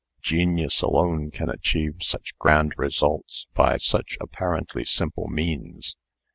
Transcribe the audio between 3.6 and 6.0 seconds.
such apparently simple means.